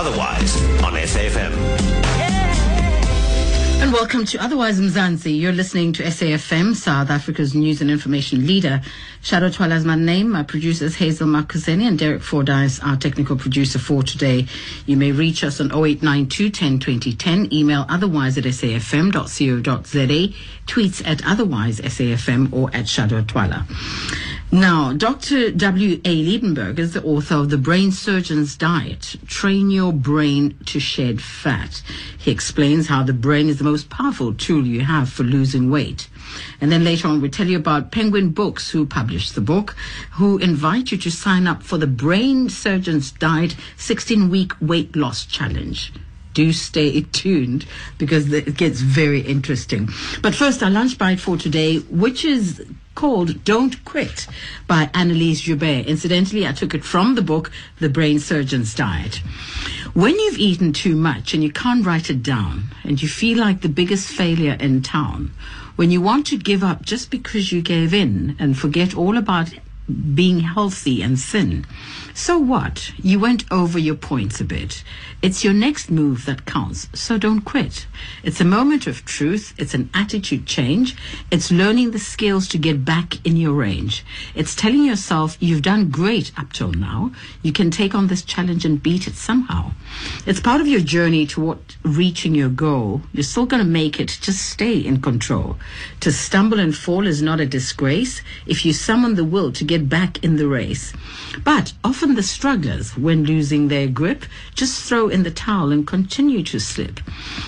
[0.00, 1.52] Otherwise on SAFM.
[3.82, 5.38] And welcome to Otherwise Mzansi.
[5.38, 8.80] You're listening to SAFM, South Africa's news and information leader.
[9.22, 10.30] Shado Twala is my name.
[10.30, 14.46] My producer is Hazel Marcuseni and Derek Fordyce, our technical producer for today.
[14.86, 16.48] You may reach us on 0892
[17.12, 20.34] 10 email otherwise at safm.co.za,
[20.66, 23.66] tweets at otherwise SAFM or at Shado Twala.
[24.52, 25.52] Now, Dr.
[25.52, 26.00] W.
[26.04, 26.24] A.
[26.24, 31.82] Liebenberg is the author of The Brain Surgeon's Diet Train Your Brain to Shed Fat.
[32.18, 36.08] He explains how the brain is the most powerful tool you have for losing weight.
[36.60, 39.76] And then later on, we tell you about Penguin Books, who published the book,
[40.14, 45.26] who invite you to sign up for the Brain Surgeon's Diet 16 Week Weight Loss
[45.26, 45.92] Challenge
[46.40, 47.66] do stay tuned
[47.98, 49.90] because it gets very interesting.
[50.22, 54.26] But first, our lunch bite for today, which is called Don't Quit
[54.66, 55.86] by Annelise Joubert.
[55.86, 59.16] Incidentally, I took it from the book The Brain Surgeon's Diet.
[59.92, 63.60] When you've eaten too much and you can't write it down and you feel like
[63.60, 65.32] the biggest failure in town,
[65.76, 69.50] when you want to give up just because you gave in and forget all about
[70.14, 71.66] being healthy and thin.
[72.14, 72.92] So what?
[72.98, 74.82] You went over your points a bit.
[75.22, 77.86] It's your next move that counts, so don't quit.
[78.22, 79.52] It's a moment of truth.
[79.58, 80.96] It's an attitude change.
[81.30, 84.02] It's learning the skills to get back in your range.
[84.34, 87.12] It's telling yourself you've done great up till now.
[87.42, 89.72] You can take on this challenge and beat it somehow.
[90.24, 93.02] It's part of your journey toward reaching your goal.
[93.12, 94.18] You're still going to make it.
[94.22, 95.58] Just stay in control.
[96.00, 99.90] To stumble and fall is not a disgrace if you summon the will to get
[99.90, 100.94] back in the race.
[101.44, 106.42] But often the strugglers, when losing their grip, just throw in the towel and continue
[106.44, 106.98] to slip.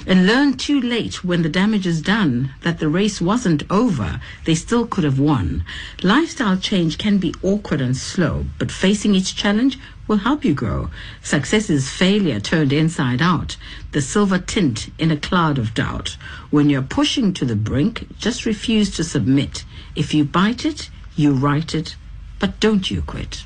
[0.07, 4.55] And learn too late when the damage is done that the race wasn't over, they
[4.55, 5.65] still could have won.
[6.03, 10.91] Lifestyle change can be awkward and slow, but facing each challenge will help you grow.
[11.23, 13.57] Success is failure turned inside out,
[13.93, 16.19] the silver tint in a cloud of doubt.
[16.51, 19.65] When you're pushing to the brink, just refuse to submit.
[19.97, 21.97] If you bite it, you write it,
[22.39, 23.45] but don't you quit.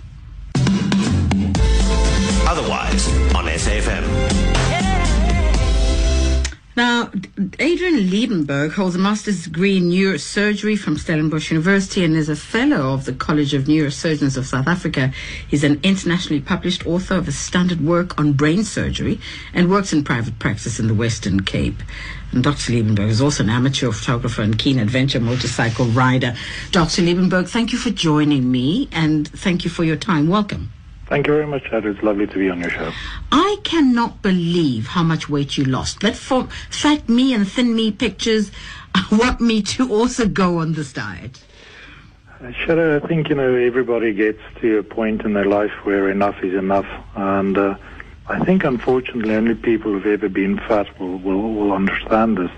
[2.56, 4.46] Otherwise on SAFM.
[6.74, 12.36] Now, Adriaan Liebenberg holds a master's degree in neurosurgery from Stellenbosch University and is a
[12.36, 15.12] fellow of the College of Neurosurgeons of South Africa.
[15.46, 19.20] He's an internationally published author of a standard work on brain surgery
[19.52, 21.82] and works in private practice in the Western Cape.
[22.32, 22.72] And Dr.
[22.72, 26.34] Liebenberg is also an amateur photographer and keen adventure motorcycle rider.
[26.72, 27.02] Dr.
[27.02, 30.28] Liebenberg, thank you for joining me and thank you for your time.
[30.28, 30.72] Welcome.
[31.06, 31.86] Thank you very much, Ed.
[31.86, 32.90] It's lovely to be on your show.
[33.30, 36.00] I cannot believe how much weight you lost.
[36.00, 38.50] That for fat me and thin me pictures
[39.12, 41.40] want me to also go on this diet.
[42.40, 46.10] Uh, Shado, I think, you know, everybody gets to a point in their life where
[46.10, 46.88] enough is enough.
[47.14, 47.76] And uh,
[48.26, 52.50] I think, unfortunately, only people who've ever been fat will, will, will understand this.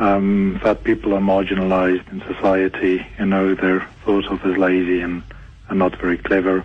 [0.00, 3.06] Um, fat people are marginalized in society.
[3.20, 5.22] You know, they're thought of as lazy and,
[5.68, 6.64] and not very clever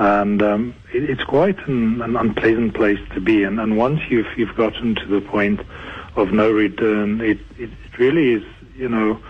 [0.00, 3.44] and um, it, it's quite an, an, unpleasant place to be.
[3.44, 5.60] And, and once you've you've gotten to the point
[6.16, 8.42] of no return, it, it, it really is
[8.74, 9.20] you know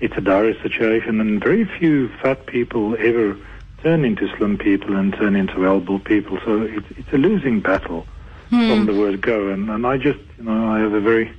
[0.00, 3.36] it's a dire situation, and very few fat people ever
[3.82, 6.38] turn into slim people and turn into well-built people.
[6.44, 8.06] So it's it's a losing battle
[8.50, 8.70] Hmm.
[8.70, 9.48] from the word go.
[9.48, 11.32] And and I just you know I have a very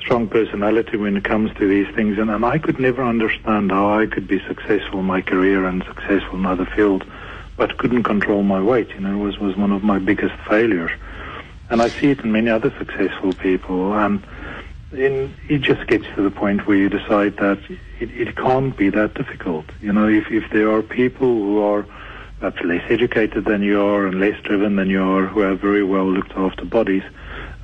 [0.00, 3.98] strong personality when it comes to these things, and, and I could never understand how
[3.98, 7.04] I could be successful in my career and successful in other fields
[7.56, 8.90] but couldn't control my weight.
[8.90, 10.90] You know, was was one of my biggest failures,
[11.68, 13.94] and I see it in many other successful people.
[13.94, 14.22] And
[14.92, 17.58] in, it just gets to the point where you decide that
[18.00, 19.66] it, it can't be that difficult.
[19.80, 21.86] You know, if if there are people who are
[22.38, 25.84] perhaps less educated than you are and less driven than you are, who have very
[25.84, 27.02] well looked after bodies.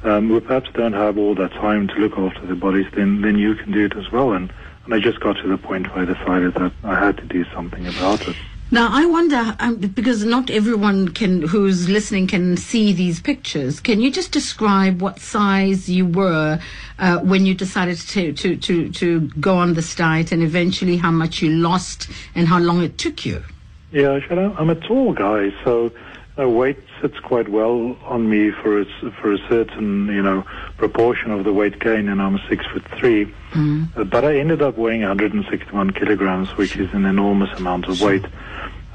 [0.04, 3.38] Um, who perhaps don't have all that time to look after their bodies, then then
[3.38, 4.32] you can do it as well.
[4.32, 4.52] And
[4.84, 7.44] and I just got to the point where I decided that I had to do
[7.52, 8.36] something about it.
[8.70, 13.78] Now, I wonder, um, because not everyone can, who's listening can see these pictures.
[13.78, 16.58] Can you just describe what size you were
[16.98, 21.12] uh, when you decided to, to, to, to go on this diet and eventually how
[21.12, 23.44] much you lost and how long it took you?
[23.92, 24.18] Yeah,
[24.58, 25.92] I'm a tall guy, so
[26.38, 28.84] uh, weight sits quite well on me for a,
[29.22, 30.44] for a certain, you know,
[30.76, 33.32] proportion of the weight gain, and I'm six foot three.
[33.52, 33.96] Mm.
[33.96, 38.24] Uh, but I ended up weighing 161 kilograms, which is an enormous amount of weight.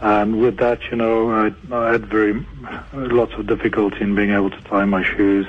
[0.01, 2.45] And with that, you know, I, I had very
[2.94, 5.45] lots of difficulty in being able to tie my shoes.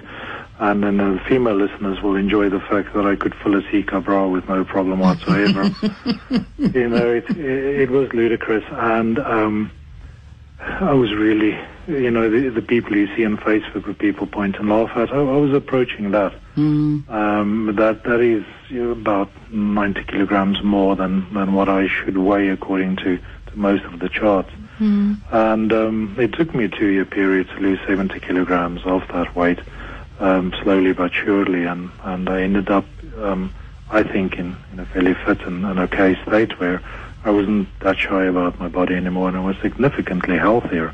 [0.59, 4.01] And then the female listeners will enjoy the fact that I could fill a Sika
[4.01, 5.65] bra with no problem whatsoever.
[6.59, 9.71] you know, it, it, it was ludicrous, and um,
[10.61, 14.57] I was really you know, the, the people you see on Facebook where people point
[14.57, 16.33] and laugh at, I, I was approaching that.
[16.57, 17.09] Mm.
[17.11, 22.19] Um, that that is you know, about 90 kilograms more than, than what I should
[22.19, 23.19] weigh according to
[23.55, 24.51] most of the charts.
[24.79, 25.19] Mm.
[25.31, 29.61] And um, it took me a two-year period to lose 70 kilograms of that weight,
[30.21, 32.85] um, slowly but surely, and, and I ended up,
[33.19, 33.53] um,
[33.91, 36.83] I think, in, in a fairly fit and, and okay state where
[37.25, 40.93] I wasn't that shy about my body anymore, and I was significantly healthier.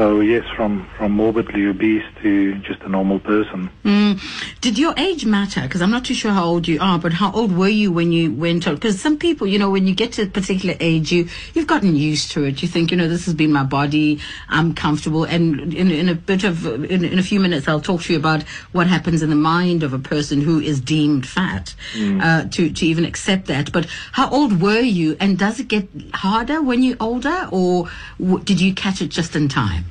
[0.00, 3.68] So yes, from from morbidly obese to just a normal person.
[3.84, 4.18] Mm.
[4.62, 5.60] Did your age matter?
[5.60, 8.10] Because I'm not too sure how old you are, but how old were you when
[8.10, 8.76] you went on?
[8.76, 11.96] Because some people, you know, when you get to a particular age, you you've gotten
[11.96, 12.62] used to it.
[12.62, 14.20] You think, you know, this has been my body.
[14.48, 15.24] I'm comfortable.
[15.24, 18.18] And in, in a bit of in, in a few minutes, I'll talk to you
[18.18, 18.42] about
[18.72, 22.86] what happens in the mind of a person who is deemed fat uh, to to
[22.86, 23.70] even accept that.
[23.70, 25.18] But how old were you?
[25.20, 29.36] And does it get harder when you're older, or w- did you catch it just
[29.36, 29.84] in time?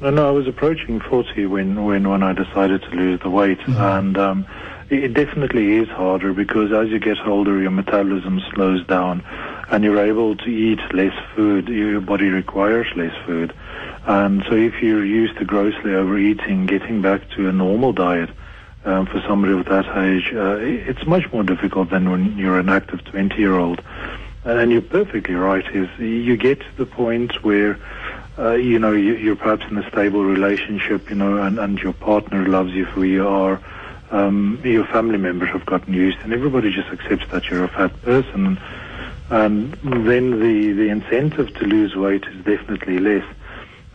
[0.00, 3.58] No, no, I was approaching 40 when, when, when I decided to lose the weight.
[3.66, 4.46] And um,
[4.90, 9.24] it, it definitely is harder because as you get older, your metabolism slows down
[9.70, 11.68] and you're able to eat less food.
[11.68, 13.54] Your body requires less food.
[14.04, 18.30] And so if you're used to grossly overeating, getting back to a normal diet
[18.84, 22.68] um, for somebody of that age, uh, it's much more difficult than when you're an
[22.68, 23.82] active 20-year-old.
[24.44, 25.64] And you're perfectly right.
[25.74, 27.80] Is you get to the point where
[28.38, 31.92] uh, you know you, you're perhaps in a stable relationship, you know, and, and your
[31.92, 33.60] partner loves you for who you are.
[34.10, 38.00] Um, your family members have gotten used, and everybody just accepts that you're a fat
[38.02, 38.58] person.
[39.28, 43.24] And then the the incentive to lose weight is definitely less.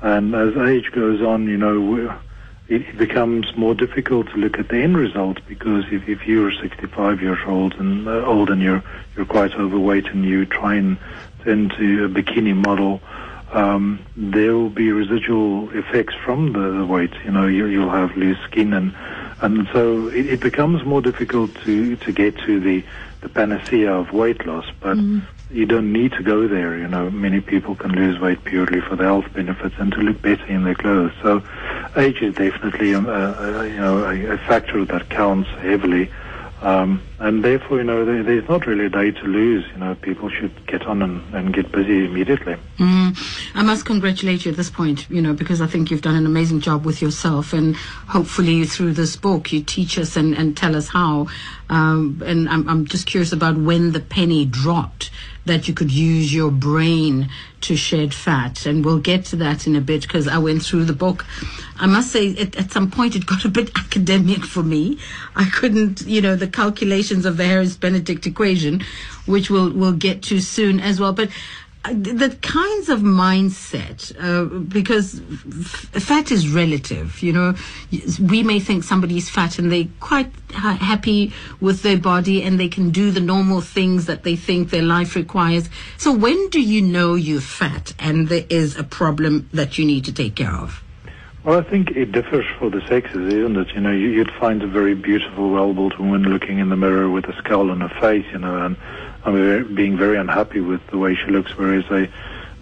[0.02, 2.20] And as age goes on, you know,
[2.68, 6.52] it, it becomes more difficult to look at the end result because if, if you're
[6.52, 8.84] 65 years old and uh, old and you're
[9.16, 10.98] you're quite overweight and you try and
[11.44, 13.02] turn to a bikini model,
[13.54, 17.14] um, there will be residual effects from the, the weight.
[17.26, 18.96] You know, you, you'll have loose skin and
[19.42, 22.84] and so it, it becomes more difficult to to get to the
[23.22, 24.98] the panacea of weight loss, but
[25.52, 26.78] you don't need to go there.
[26.78, 30.22] You know, many people can lose weight purely for the health benefits and to look
[30.22, 31.12] better in their clothes.
[31.22, 31.44] So,
[31.96, 36.12] age is definitely um, a, a, you know a, a factor that counts heavily.
[36.62, 39.64] Um, and therefore, you know, there, there's not really a day to lose.
[39.74, 42.56] You know, people should get on and, and get busy immediately.
[42.80, 43.16] Mm.
[43.54, 46.26] I must congratulate you at this point, you know, because I think you've done an
[46.26, 50.76] amazing job with yourself, and hopefully through this book you teach us and, and tell
[50.76, 51.28] us how.
[51.70, 55.12] Um, and I'm, I'm just curious about when the penny dropped
[55.46, 57.30] that you could use your brain
[57.62, 60.86] to shed fat, and we'll get to that in a bit because I went through
[60.86, 61.26] the book.
[61.78, 65.00] I must say, it, at some point, it got a bit academic for me.
[65.36, 66.48] I couldn't, you know, the
[67.12, 68.84] of the Harris Benedict equation,
[69.26, 71.30] which we'll we'll get to soon as well, but
[71.84, 77.56] uh, the kinds of mindset, uh, because f- fat is relative, you know,
[78.20, 82.68] we may think somebody's fat and they're quite ha- happy with their body and they
[82.68, 85.70] can do the normal things that they think their life requires.
[85.98, 90.06] So when do you know you're fat and there is a problem that you need
[90.06, 90.84] to take care of?
[91.44, 93.74] Well, I think it differs for the sexes, isn't it?
[93.74, 97.26] You know, you, you'd find a very beautiful, well-built woman looking in the mirror with
[97.26, 98.78] a scowl on her face, you know, and
[99.26, 102.08] I mean, being very unhappy with the way she looks, whereas a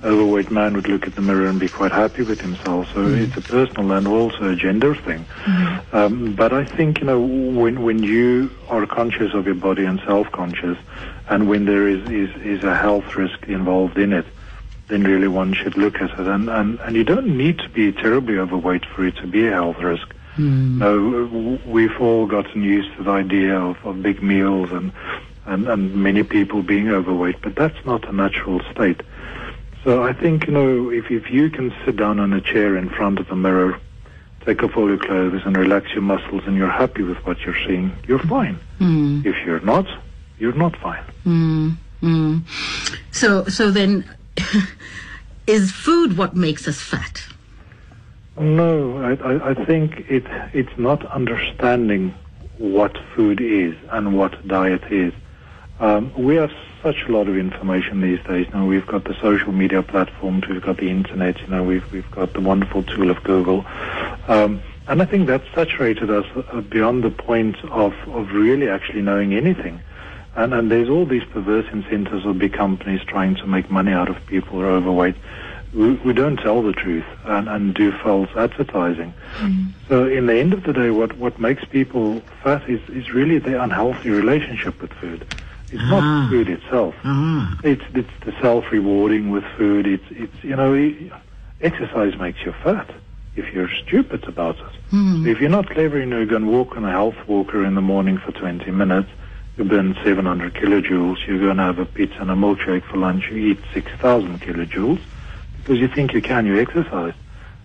[0.02, 2.88] overweight man would look at the mirror and be quite happy with himself.
[2.94, 5.26] So it's a personal and also a gender thing.
[5.92, 10.00] Um, but I think, you know, when, when you are conscious of your body and
[10.06, 10.78] self-conscious,
[11.28, 14.26] and when there is, is, is a health risk involved in it,
[14.90, 16.28] then really one should look at it.
[16.28, 19.52] And, and, and you don't need to be terribly overweight for it to be a
[19.52, 20.08] health risk.
[20.38, 24.92] No, w- we've all gotten used to the idea of, of big meals and,
[25.46, 29.02] and, and many people being overweight, but that's not a natural state.
[29.84, 32.90] So I think, you know, if, if you can sit down on a chair in
[32.90, 33.80] front of the mirror,
[34.46, 37.58] take off all your clothes and relax your muscles and you're happy with what you're
[37.68, 38.58] seeing, you're fine.
[38.80, 39.88] Mm, If you're not,
[40.38, 41.04] you're not fine.
[41.26, 42.42] mm, mm.
[43.12, 44.06] So, so then,
[45.48, 47.24] is food what makes us fat?
[48.40, 52.16] No, I, I, I think it it's not understanding
[52.58, 55.14] what food is and what diet is.
[55.80, 58.48] Um, we have such a lot of information these days.
[58.54, 62.10] Now we've got the social media platforms, we've got the internet, you know, we've we've
[62.12, 63.66] got the wonderful tool of Google,
[64.28, 66.26] um, and I think that's saturated us
[66.70, 69.82] beyond the point of of really actually knowing anything.
[70.40, 74.08] And, and there's all these perverse incentives of big companies trying to make money out
[74.08, 75.16] of people who are overweight.
[75.74, 79.14] We, we don't tell the truth and, and do false advertising.
[79.90, 83.38] So in the end of the day, what, what makes people fat is, is really
[83.38, 85.26] their unhealthy relationship with food.
[85.72, 85.90] It's Ah.
[86.00, 86.96] not food itself.
[87.04, 89.86] Ah, It's it's the self rewarding with food.
[89.86, 90.74] It's it's you know,
[91.62, 92.90] exercise makes you fat
[93.36, 94.74] if you're stupid about it.
[94.90, 95.24] Hmm.
[95.24, 97.76] So if you're not clever, you know, you and walk on a health walker in
[97.76, 99.10] the morning for 20 minutes,
[99.64, 103.38] burn 700 kilojoules, you go and have a pizza and a milkshake for lunch, you
[103.38, 105.00] eat 6,000 kilojoules,
[105.58, 107.14] because you think you can, you exercise.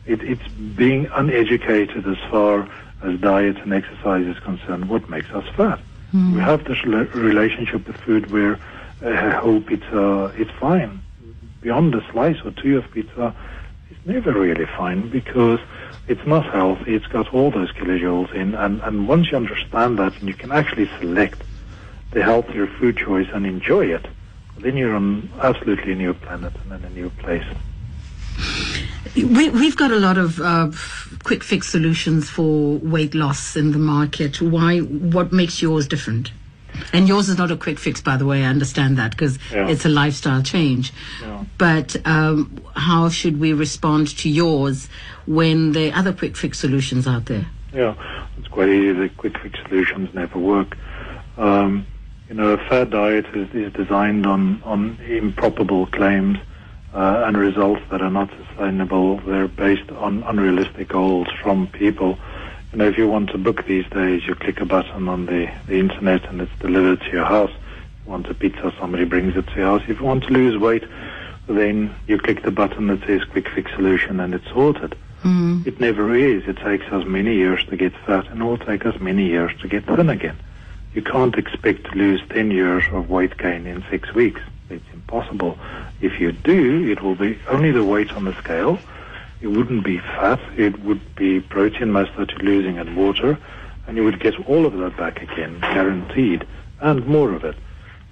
[0.06, 2.68] It, it's being uneducated as far
[3.02, 5.78] as diet and exercise is concerned, what makes us fat.
[6.10, 6.34] Hmm.
[6.34, 8.58] We have this relationship with food where
[9.02, 11.00] a whole pizza is fine.
[11.60, 13.34] Beyond a slice or two of pizza,
[13.90, 15.60] it's never really fine because
[16.08, 16.94] it's not healthy.
[16.94, 20.52] It's got all those kilojoules in, and, and once you understand that and you can
[20.52, 21.42] actually select
[22.14, 24.06] the healthier food choice and enjoy it,
[24.58, 27.44] then you're on absolutely a new planet and in a new place.
[29.16, 30.70] We, we've got a lot of uh,
[31.24, 34.40] quick fix solutions for weight loss in the market.
[34.40, 34.78] Why?
[34.80, 36.32] What makes yours different?
[36.92, 38.42] And yours is not a quick fix, by the way.
[38.42, 39.68] I understand that because Yeah.
[39.68, 40.92] it's a lifestyle change.
[41.22, 41.44] Yeah.
[41.58, 44.88] But um, how should we respond to yours
[45.26, 47.46] when there are other quick fix solutions out there?
[47.72, 47.94] Yeah,
[48.38, 48.92] it's quite easy.
[48.92, 50.76] The quick fix solutions never work.
[51.36, 51.86] Um,
[52.28, 56.38] you know, a fair diet is, is designed on, on improbable claims
[56.94, 59.18] uh, and results that are not sustainable.
[59.20, 62.18] They're based on unrealistic goals from people.
[62.72, 65.52] You know, if you want to book these days, you click a button on the,
[65.66, 67.50] the internet and it's delivered to your house.
[67.50, 69.82] If you want a pizza, somebody brings it to your house.
[69.88, 70.84] If you want to lose weight,
[71.46, 74.96] then you click the button that says quick fix solution and it's sorted.
[75.22, 75.66] Mm.
[75.66, 76.46] It never is.
[76.46, 79.52] It takes us many years to get fat and it will take us many years
[79.60, 80.38] to get thin again.
[80.94, 84.40] You can't expect to lose 10 years of weight gain in six weeks.
[84.70, 85.58] It's impossible.
[86.00, 88.78] If you do, it will be only the weight on the scale.
[89.40, 90.40] It wouldn't be fat.
[90.56, 93.36] It would be protein mass that you're losing and water.
[93.86, 96.46] And you would get all of that back again, guaranteed,
[96.80, 97.56] and more of it.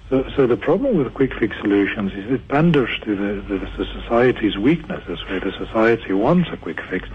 [0.09, 3.85] So, so the problem with quick fix solutions is it panders to the, the, the
[4.01, 7.07] society's weaknesses, where the society wants a quick fix.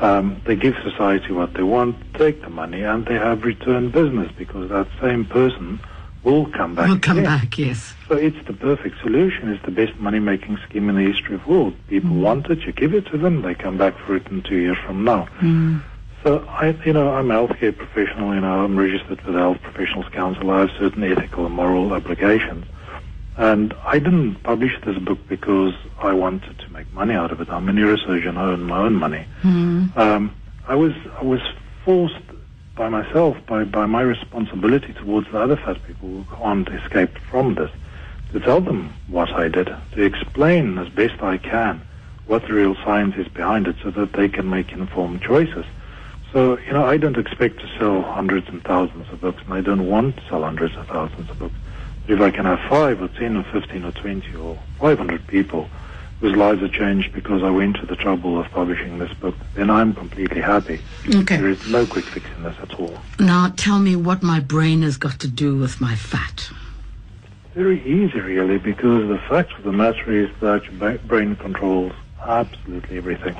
[0.00, 4.30] Um, they give society what they want, take the money, and they have return business
[4.36, 5.80] because that same person
[6.22, 6.86] will come back.
[6.86, 7.40] We'll come again.
[7.40, 7.94] back, yes.
[8.08, 9.48] So it's the perfect solution.
[9.52, 11.74] It's the best money-making scheme in the history of the world.
[11.88, 14.56] People want it, you give it to them, they come back for it in two
[14.56, 15.28] years from now.
[16.24, 18.34] So I, you know, I'm a healthcare professional.
[18.34, 20.50] You know, I'm registered with the Health Professionals Council.
[20.50, 22.66] I have certain ethical and moral obligations,
[23.38, 27.48] and I didn't publish this book because I wanted to make money out of it.
[27.48, 28.36] I'm a neurosurgeon.
[28.36, 29.26] I earn my own money.
[29.96, 30.34] Um,
[30.66, 31.40] I was I was
[31.84, 32.20] forced
[32.74, 37.54] by myself, by by my responsibility towards the other fat people who can't escape from
[37.54, 37.70] this,
[38.32, 41.80] to tell them what I did, to explain as best I can
[42.26, 45.64] what the real science is behind it, so that they can make informed choices.
[46.32, 49.62] So, you know, I don't expect to sell hundreds and thousands of books, and I
[49.62, 51.54] don't want to sell hundreds of thousands of books.
[52.08, 55.68] If I can have five or ten or fifteen or twenty or five hundred people
[56.20, 59.70] whose lives are changed because I went to the trouble of publishing this book, then
[59.70, 60.80] I'm completely happy.
[61.06, 61.36] Okay.
[61.36, 62.98] There is no quick fix in this at all.
[63.20, 66.50] Now tell me what my brain has got to do with my fat.
[67.54, 72.96] Very easy, really, because the fact of the matter is that your brain controls absolutely
[72.96, 73.36] everything.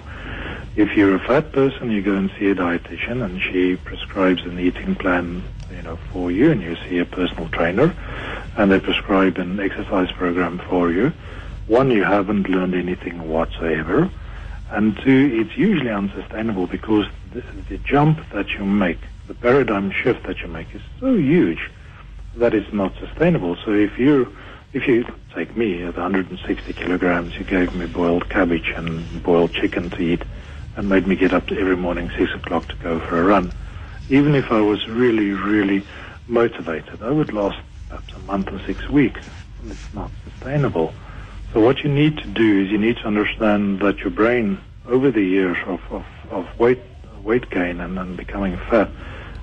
[0.77, 4.59] If you're a fat person, you go and see a dietitian, and she prescribes an
[4.59, 5.43] eating plan,
[5.79, 7.95] you know, for you, and you see a personal trainer,
[8.57, 11.13] and they prescribe an exercise program for you.
[11.69, 14.11] One, you haven't learned anything whatsoever,
[14.71, 20.27] and two, it's usually unsustainable because the, the jump that you make, the paradigm shift
[20.27, 21.71] that you make, is so huge
[22.35, 23.57] that it's not sustainable.
[23.65, 24.37] So if you
[24.73, 29.91] if you take me at 160 kilograms, you gave me boiled cabbage and boiled chicken
[29.91, 30.25] to eat,
[30.75, 33.53] and made me get up every morning six o'clock to go for a run.
[34.11, 35.87] Even if I was really, really
[36.27, 39.21] motivated, I would last perhaps a month or six weeks.
[39.61, 40.95] And it's not sustainable.
[41.53, 45.11] So what you need to do is you need to understand that your brain, over
[45.11, 46.81] the years of, of, of weight
[47.23, 48.89] weight gain and, and becoming fat,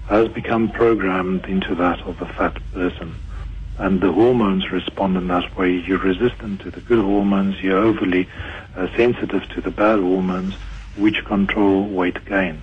[0.08, 3.14] has become programmed into that of a fat person.
[3.78, 5.72] And the hormones respond in that way.
[5.72, 7.62] You're resistant to the good hormones.
[7.62, 8.28] You're overly
[8.76, 10.56] uh, sensitive to the bad hormones,
[10.96, 12.62] which control weight gain.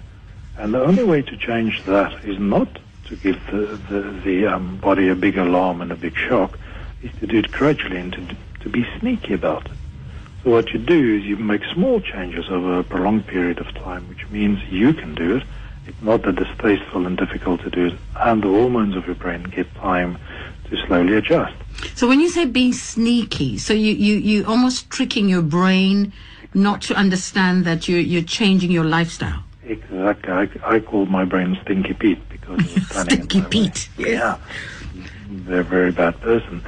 [0.62, 2.68] And the only way to change that is not
[3.06, 6.56] to give the, the, the um, body a big alarm and a big shock,
[7.02, 9.72] is to do it gradually and to, to be sneaky about it.
[10.44, 14.08] So what you do is you make small changes over a prolonged period of time,
[14.08, 15.42] which means you can do it.
[15.88, 19.42] It's not that distasteful and difficult to do it, and the hormones of your brain
[19.42, 20.16] get time
[20.70, 21.56] to slowly adjust.
[21.96, 26.12] So when you say being sneaky, so you, you, you almost tricking your brain
[26.54, 29.42] not to understand that you're, you're changing your lifestyle.
[29.64, 30.32] Exactly.
[30.32, 33.42] I, I call my brain Stinky Pete because it was planning Stinky.
[33.42, 34.08] Pete, yes.
[34.08, 34.38] Yeah.
[35.30, 36.62] They're a very bad person.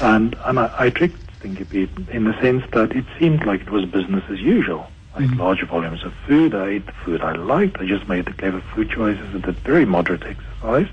[0.00, 3.70] And, and I, I tricked Stinky Pete in the sense that it seemed like it
[3.70, 4.86] was business as usual.
[5.14, 5.38] I ate mm.
[5.38, 6.54] large volumes of food.
[6.54, 7.78] I ate the food I liked.
[7.78, 9.34] I just made the clever food choices.
[9.34, 10.88] I did very moderate exercise.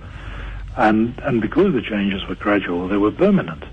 [0.78, 3.64] And, and because the changes were gradual, they were permanent.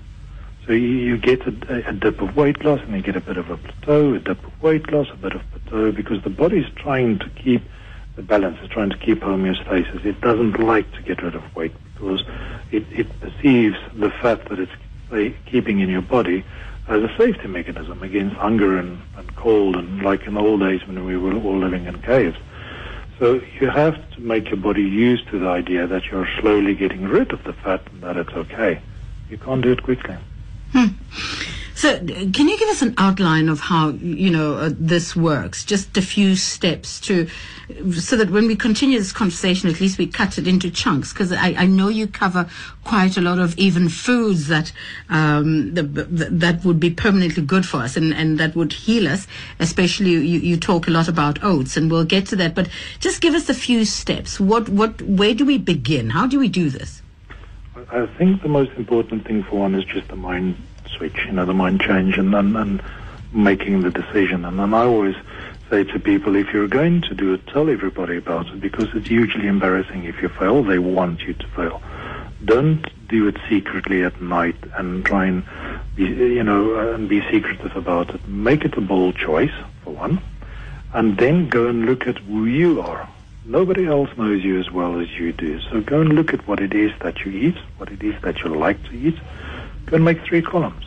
[0.71, 3.35] So you, you get a, a, dip of weight loss and you get a bit
[3.35, 6.69] of a plateau, a dip of weight loss, a bit of plateau, because the body's
[6.77, 7.61] trying to keep
[8.15, 10.05] the balance, it's trying to keep homeostasis.
[10.05, 12.23] It doesn't like to get rid of weight because
[12.71, 14.71] it, it perceives the fat that it's
[15.11, 16.41] uh, keeping in your body
[16.87, 20.87] as a safety mechanism against hunger and, and cold and like in the old days
[20.87, 22.37] when we were all living in caves.
[23.19, 27.09] So you have to make your body used to the idea that you're slowly getting
[27.09, 28.81] rid of the fat and that it's okay.
[29.29, 30.15] You can't do it quickly.
[30.73, 30.87] Hmm.
[31.81, 35.65] So, can you give us an outline of how you know uh, this works?
[35.65, 37.27] Just a few steps to,
[37.91, 41.11] so that when we continue this conversation, at least we cut it into chunks.
[41.11, 42.47] Because I, I, know you cover
[42.83, 44.71] quite a lot of even foods that
[45.09, 49.25] um, the, that would be permanently good for us and, and that would heal us.
[49.59, 52.53] Especially, you, you talk a lot about oats, and we'll get to that.
[52.53, 54.39] But just give us a few steps.
[54.39, 56.11] What what where do we begin?
[56.11, 57.00] How do we do this?
[57.91, 60.55] I think the most important thing for one is just the mind
[60.87, 62.81] switch, you know, the mind change and, and, and
[63.33, 64.45] making the decision.
[64.45, 65.15] And then I always
[65.69, 69.09] say to people, if you're going to do it, tell everybody about it because it's
[69.09, 70.63] hugely embarrassing if you fail.
[70.63, 71.81] They want you to fail.
[72.45, 75.43] Don't do it secretly at night and try and
[75.95, 78.25] be, you know, and be secretive about it.
[78.25, 80.21] Make it a bold choice, for one,
[80.93, 83.07] and then go and look at who you are.
[83.45, 85.59] Nobody else knows you as well as you do.
[85.61, 88.39] So go and look at what it is that you eat, what it is that
[88.39, 89.17] you like to eat.
[89.87, 90.85] Go and make three columns.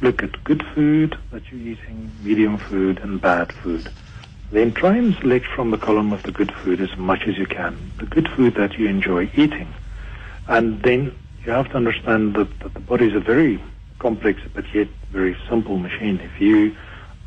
[0.00, 3.88] Look at good food that you're eating, medium food, and bad food.
[4.50, 7.46] Then try and select from the column of the good food as much as you
[7.46, 9.72] can, the good food that you enjoy eating.
[10.48, 13.62] And then you have to understand that, that the body is a very
[14.00, 16.18] complex but yet very simple machine.
[16.18, 16.74] If you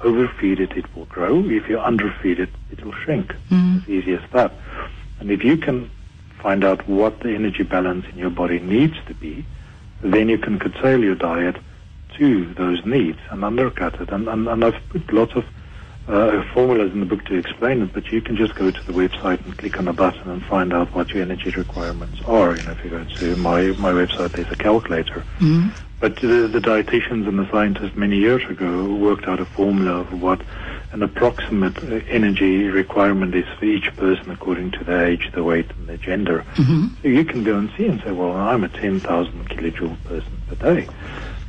[0.05, 1.43] overfeed it, it will grow.
[1.49, 3.35] If you underfeed it, it will shrink.
[3.49, 3.79] Mm.
[3.79, 4.53] It's easy as that.
[5.19, 5.89] And if you can
[6.39, 9.45] find out what the energy balance in your body needs to be,
[10.01, 11.57] then you can curtail your diet
[12.17, 14.09] to those needs and undercut it.
[14.09, 15.43] And, and, and I've put lots of
[16.07, 18.93] uh, formulas in the book to explain it, but you can just go to the
[18.93, 22.55] website and click on a button and find out what your energy requirements are.
[22.55, 25.23] You know, if you go to my, my website, there's a calculator.
[25.39, 25.69] Mm-hmm.
[25.99, 30.21] But the, the dietitians and the scientists many years ago worked out a formula of
[30.21, 30.41] what
[30.91, 35.87] an approximate energy requirement is for each person according to their age, their weight, and
[35.87, 36.45] their gender.
[36.55, 36.87] Mm-hmm.
[37.01, 40.55] So you can go and see and say, well, I'm a 10,000 kilojoule person per
[40.55, 40.87] day.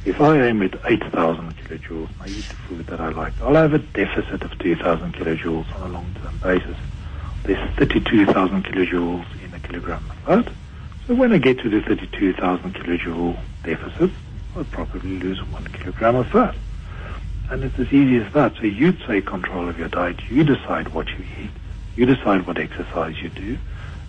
[0.07, 3.75] If I aim at 8,000 kilojoules, I eat the food that I like, I'll have
[3.75, 6.77] a deficit of 2,000 kilojoules on a long-term basis.
[7.43, 10.53] There's 32,000 kilojoules in a kilogram of fat.
[11.09, 14.13] So when I get to the 32,000 kilojoule deficit,
[14.57, 16.55] I'll probably lose one kilogram of fat.
[17.51, 18.57] And it's as easy as that.
[18.57, 20.19] So you take control of your diet.
[20.31, 21.51] You decide what you eat.
[21.95, 23.59] You decide what exercise you do.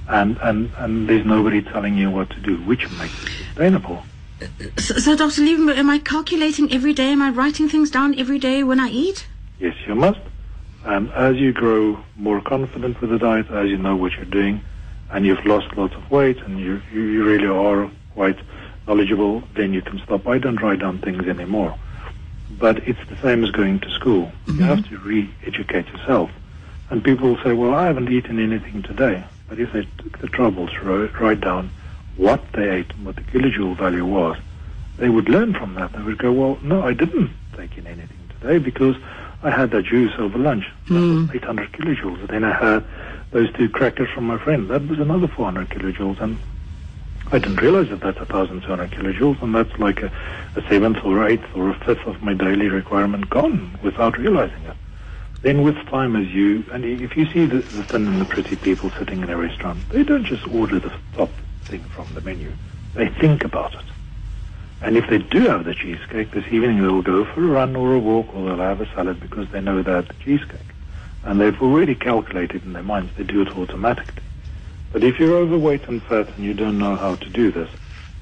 [0.07, 4.03] And, and, and there's nobody telling you what to do, which makes it sustainable.
[4.41, 4.45] Uh,
[4.77, 5.41] so, so Dr.
[5.41, 7.11] Liebenberg, am I calculating every day?
[7.11, 9.27] Am I writing things down every day when I eat?
[9.59, 10.21] Yes, you must.
[10.85, 14.61] And as you grow more confident with the diet, as you know what you're doing,
[15.11, 18.37] and you've lost lots of weight, and you, you really are quite
[18.87, 20.27] knowledgeable, then you can stop.
[20.27, 21.77] I don't write down things anymore.
[22.51, 24.31] But it's the same as going to school.
[24.45, 24.59] Mm-hmm.
[24.59, 26.31] You have to re-educate yourself.
[26.89, 29.23] And people will say, well, I haven't eaten anything today.
[29.49, 31.69] But if they took the trouble to write down
[32.15, 34.37] what they ate and what the kilojoule value was,
[34.97, 35.93] they would learn from that.
[35.93, 38.95] They would go, well, no, I didn't take in anything today because
[39.43, 40.65] I had that juice over lunch.
[40.87, 41.27] That mm.
[41.27, 42.19] was 800 kilojoules.
[42.21, 42.85] And then I had
[43.31, 44.69] those two crackers from my friend.
[44.69, 46.19] That was another 400 kilojoules.
[46.19, 46.37] And
[47.29, 50.11] I didn't realize that that's 1,200 kilojoules, and that's like a,
[50.55, 54.77] a seventh or eighth or a fifth of my daily requirement gone without realizing it.
[55.41, 58.55] Then with time as you, and if you see the, the thin and the pretty
[58.55, 61.29] people sitting in a restaurant, they don't just order the top
[61.65, 62.53] thing from the menu.
[62.93, 63.85] They think about it.
[64.81, 67.93] And if they do have the cheesecake, this evening they'll go for a run or
[67.93, 70.59] a walk or they'll have a salad because they know they have the cheesecake.
[71.23, 74.23] And they've already calculated in their minds, they do it automatically.
[74.91, 77.69] But if you're overweight and fat and you don't know how to do this,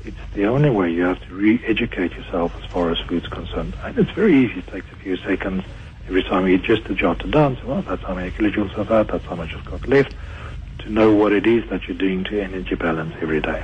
[0.04, 3.76] it's the only way you have to re-educate yourself as far as food's concerned.
[3.84, 4.60] And it's very easy.
[4.60, 5.64] It takes a few seconds
[6.08, 7.58] every time you eat just to jot it down.
[7.58, 10.14] So, well, that's how many kilojoules of that, that's how much I've got left
[10.86, 13.64] to know what it is that you're doing to energy balance every day.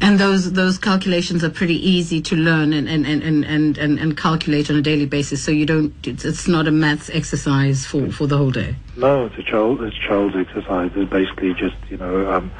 [0.00, 4.16] And those those calculations are pretty easy to learn and, and, and, and, and, and
[4.16, 5.42] calculate on a daily basis.
[5.42, 8.76] So you don't it's, it's not a maths exercise for, for the whole day.
[8.96, 10.92] No, it's a child it's child's exercise.
[10.94, 12.50] It's basically just you know um,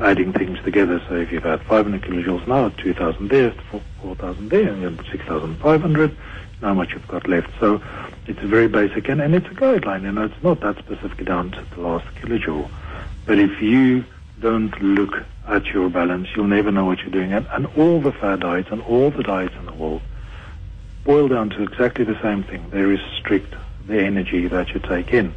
[0.00, 1.02] adding things together.
[1.08, 3.52] So if you've had 500 kilojoules now, 2,000 there,
[4.00, 6.16] 4,000 there, and 6,500
[6.60, 7.50] how much you've got left.
[7.60, 7.80] So
[8.26, 10.02] it's very basic, and, and it's a guideline.
[10.02, 12.68] You know, it's not that specific down to the last kilojoule.
[13.28, 14.06] But if you
[14.40, 17.34] don't look at your balance, you'll never know what you're doing.
[17.34, 20.00] And, and all the fad diets and all the diets in the world
[21.04, 22.70] boil down to exactly the same thing.
[22.70, 23.54] They restrict
[23.86, 25.34] the energy that you take in.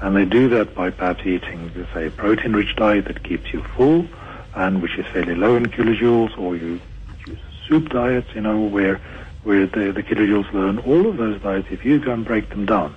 [0.00, 4.06] And they do that by perhaps eating, say, a protein-rich diet that keeps you full
[4.54, 6.80] and which is fairly low in kilojoules, or you
[7.26, 9.00] use soup diets, you know, where
[9.42, 10.54] where the, the kilojoules.
[10.54, 12.94] And all of those diets, if you go and break them down,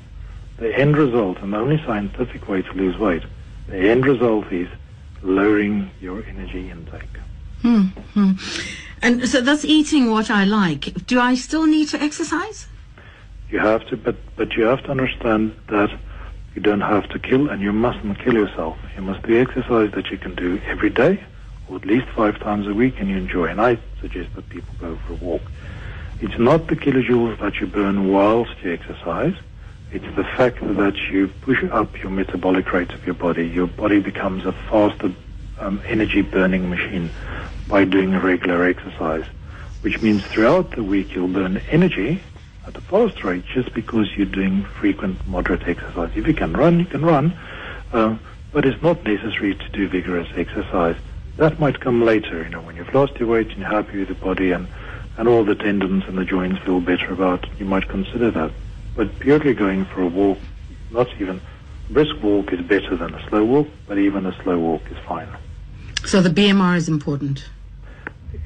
[0.57, 3.23] the end result, and the only scientific way to lose weight,
[3.67, 4.67] the end result is
[5.21, 7.03] lowering your energy intake.
[7.63, 8.31] Mm-hmm.
[9.01, 11.05] And so that's eating what I like.
[11.05, 12.67] Do I still need to exercise?
[13.49, 15.91] You have to, but but you have to understand that
[16.55, 18.77] you don't have to kill, and you mustn't kill yourself.
[18.95, 21.23] You must do exercise that you can do every day,
[21.67, 23.45] or at least five times a week, and you enjoy.
[23.45, 25.41] And I suggest that people go for a walk.
[26.19, 29.35] It's not the kilojoules that you burn whilst you exercise.
[29.93, 33.45] It's the fact that you push up your metabolic rate of your body.
[33.45, 35.11] Your body becomes a faster
[35.59, 37.09] um, energy burning machine
[37.67, 39.25] by doing regular exercise,
[39.81, 42.23] which means throughout the week you'll burn energy
[42.65, 46.11] at a fast rate just because you're doing frequent moderate exercise.
[46.15, 47.37] If you can run, you can run,
[47.91, 48.17] uh,
[48.53, 50.95] but it's not necessary to do vigorous exercise.
[51.35, 54.07] That might come later, you know, when you've lost your weight and you're happy with
[54.07, 54.69] the body and,
[55.17, 58.51] and all the tendons and the joints feel better about, you might consider that.
[58.95, 60.37] But purely going for a walk,
[60.91, 61.41] not even
[61.89, 65.27] brisk walk is better than a slow walk, but even a slow walk is fine.
[66.05, 67.45] So the BMR is important.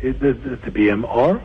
[0.01, 1.41] It, the, the, the BMR,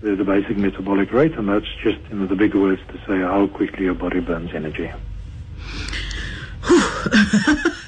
[0.00, 3.20] the, the basic metabolic rate, and that's just you know the bigger words to say
[3.20, 4.90] how quickly your body burns energy.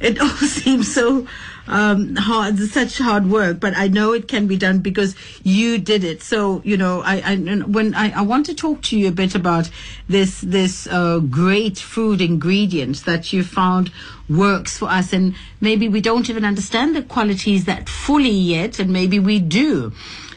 [0.00, 1.26] it all seems so
[1.68, 6.04] um, hard, such hard work, but I know it can be done because you did
[6.04, 6.22] it.
[6.22, 9.34] So you know, I, I when I, I want to talk to you a bit
[9.34, 9.70] about
[10.08, 13.92] this this uh, great food ingredient that you found
[14.28, 18.92] works for us, and maybe we don't even understand the qualities that fully yet, and
[18.92, 19.92] maybe we do.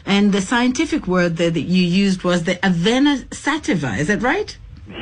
[0.06, 3.96] And the scientific word that, that you used was the Avena sativa.
[3.96, 4.56] Is that right?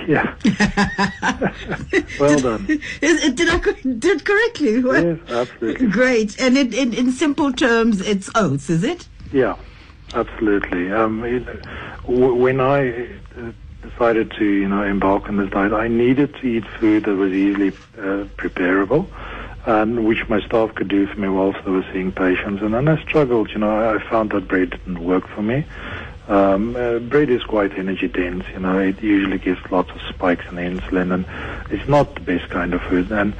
[0.07, 0.35] Yeah.
[2.19, 2.67] well done.
[2.67, 3.61] Did, I
[3.99, 4.81] did correctly?
[4.81, 5.87] Yes, absolutely.
[5.89, 6.41] Great.
[6.41, 9.09] And it, in, in simple terms, it's oats, is it?
[9.33, 9.57] Yeah,
[10.15, 10.91] absolutely.
[10.93, 11.45] Um, it,
[12.05, 13.53] w- when I uh,
[13.83, 17.33] decided to, you know, embark on this diet, I needed to eat food that was
[17.33, 19.09] easily uh, preparable
[19.65, 22.63] and which my staff could do for me whilst they were seeing patients.
[22.63, 25.65] And then I struggled, you know, I found that bread didn't work for me.
[26.29, 30.45] Um, uh, bread is quite energy dense, you know, it usually gives lots of spikes
[30.47, 31.27] in insulin and
[31.73, 33.11] it's not the best kind of food.
[33.11, 33.35] And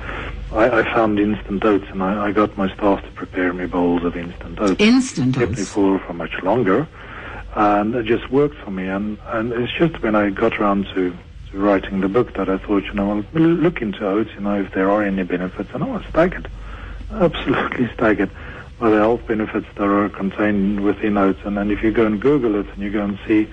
[0.51, 4.03] I, I found instant oats and I, I, got my staff to prepare me bowls
[4.03, 4.81] of instant oats.
[4.81, 5.47] Instant oats?
[5.47, 6.89] Kept me full for much longer.
[7.55, 8.89] And it just worked for me.
[8.89, 11.17] And, and it's just when I got around to
[11.53, 14.73] writing the book that I thought, you know, I'll look into oats, you know, if
[14.73, 15.71] there are any benefits.
[15.73, 16.51] And I was staggered,
[17.13, 18.31] absolutely staggered
[18.83, 21.39] by the health benefits that are contained within oats.
[21.45, 23.45] And then if you go and Google it and you go and see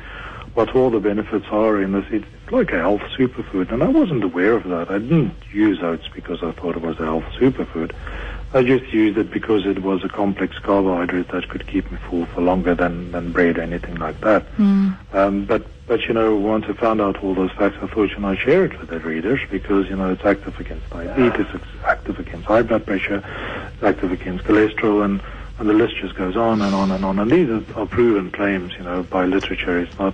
[0.55, 3.71] what all the benefits are in this, it's like a health superfood.
[3.71, 4.89] And I wasn't aware of that.
[4.89, 7.93] I didn't use oats because I thought it was a health superfood.
[8.55, 12.25] I just used it because it was a complex carbohydrate that could keep me full
[12.25, 14.51] for longer than, than bread or anything like that.
[14.57, 14.97] Mm.
[15.13, 18.17] Um, but, but, you know, once I found out all those facts, I thought, you
[18.17, 21.65] know, I'd share it with the readers because, you know, it's active against diabetes, it's
[21.85, 23.23] active against high blood pressure,
[23.83, 25.21] active against cholesterol, and,
[25.59, 27.19] and the list just goes on and on and on.
[27.19, 29.79] And these are, are proven claims, you know, by literature.
[29.79, 30.13] It's not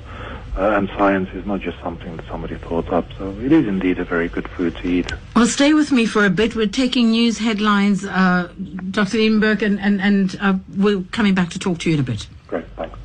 [0.58, 3.06] uh, and science is not just something that somebody thought up.
[3.18, 5.12] So it is indeed a very good food to eat.
[5.36, 6.56] Well, stay with me for a bit.
[6.56, 8.52] We're taking news headlines, uh,
[8.92, 9.18] Dr.
[9.18, 12.28] Liebenberg, and, and, and uh, we're coming back to talk to you in a bit.
[12.48, 12.98] Great, thanks.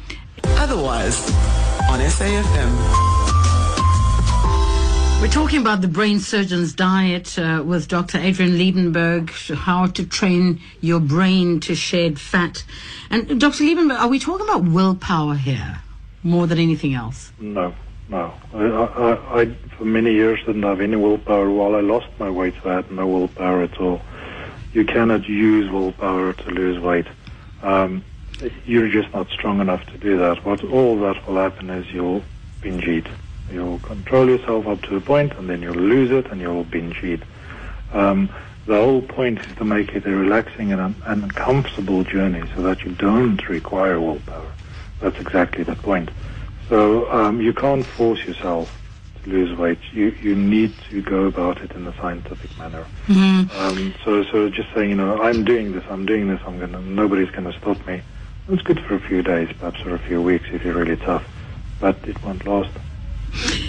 [0.44, 1.29] Otherwise,
[1.90, 3.19] on SAFM.
[5.20, 8.18] We're talking about the brain surgeon's diet uh, with Dr.
[8.18, 12.64] Adriaan Liebenberg, how to train your brain to shed fat.
[13.11, 13.64] And Dr.
[13.64, 15.83] Liebenberg, are we talking about willpower here?
[16.22, 17.33] more than anything else?
[17.38, 17.74] No,
[18.09, 18.35] no.
[18.52, 21.50] I, I, I, for many years didn't have any willpower.
[21.50, 24.02] While I lost my weight, I had no willpower at all.
[24.72, 27.06] You cannot use willpower to lose weight.
[27.62, 28.04] Um,
[28.64, 30.44] you're just not strong enough to do that.
[30.44, 32.22] What all that will happen is you'll
[32.61, 33.06] binge eat.
[33.53, 37.03] You'll control yourself up to a point, and then you'll lose it, and you'll binge
[37.03, 37.23] eat.
[37.93, 38.29] Um,
[38.67, 42.83] the whole point is to make it a relaxing and, and comfortable journey, so that
[42.85, 44.53] you don't require willpower.
[45.01, 46.11] That's exactly the point.
[46.69, 48.71] So um, you can't force yourself
[49.25, 49.81] to lose weight.
[49.93, 52.87] You you need to go about it in a scientific manner.
[53.07, 53.59] Mm-hmm.
[53.59, 56.81] Um, so so just saying, you know, I'm doing this, I'm doing this, I'm gonna,
[56.81, 58.03] nobody's gonna stop me.
[58.49, 61.25] It's good for a few days, perhaps for a few weeks if you're really tough,
[61.81, 62.71] but it won't last.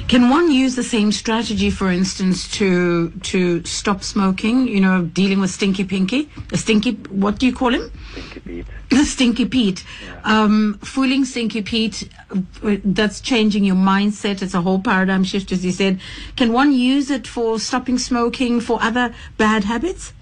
[0.07, 4.67] Can one use the same strategy, for instance, to to stop smoking?
[4.67, 6.91] You know, dealing with Stinky Pinky, a Stinky.
[7.09, 7.91] What do you call him?
[8.13, 8.65] Stinky Pete.
[8.89, 9.83] The Stinky Pete.
[10.23, 12.09] Um, fooling Stinky Pete.
[12.31, 14.41] uh, That's changing your mindset.
[14.41, 15.99] It's a whole paradigm shift, as you said.
[16.35, 20.13] Can one use it for stopping smoking for other bad habits?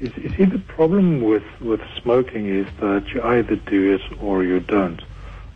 [0.00, 4.60] You see, the problem with, with smoking is that you either do it or you
[4.60, 5.00] don't.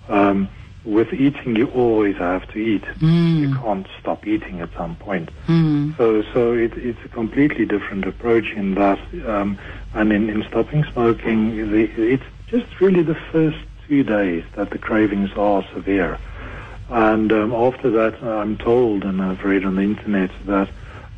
[0.08, 0.48] Um,
[0.84, 2.84] with eating, you always have to eat.
[3.40, 5.30] You can't stop eating at some point.
[5.96, 8.98] So, so it, it's a completely different approach in that.
[9.26, 9.58] Um,
[9.94, 14.78] and in, in stopping smoking, the, it's just really the first two days that the
[14.78, 16.18] cravings are severe.
[16.88, 20.68] And um, after that, I'm told, and I've read on the internet, that